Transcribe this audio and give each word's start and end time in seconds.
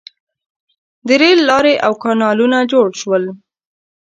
•د 1.07 1.09
رېل 1.21 1.39
لارې 1.49 1.73
او 1.85 1.93
کانالونه 2.03 2.57
جوړ 2.71 2.87
شول. 3.01 3.23